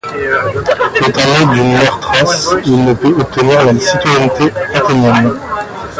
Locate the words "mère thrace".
1.73-2.49